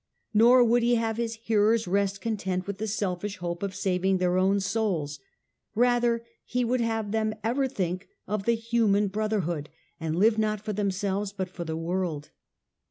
Nor 0.33 0.63
would 0.63 0.81
he 0.81 0.95
have 0.95 1.17
his 1.17 1.35
hearers 1.35 1.87
rest 1.87 2.21
content 2.21 2.65
with 2.65 2.79
the 2.79 2.87
selfish 2.87 3.37
hope 3.37 3.61
of 3.61 3.75
saving 3.75 4.17
their 4.17 4.35
own 4.35 4.59
souls; 4.59 5.19
rather, 5.75 6.25
he 6.43 6.65
would 6.65 6.81
have 6.81 7.11
them 7.11 7.35
ever 7.43 7.67
think 7.67 8.07
of 8.25 8.45
the 8.45 8.55
human 8.55 9.09
brotherhood, 9.09 9.69
and 9.99 10.15
live 10.15 10.39
not 10.39 10.59
for 10.59 10.73
themselves 10.73 11.31
but 11.31 11.49
for 11.51 11.65
the 11.65 11.77
world. 11.77 12.31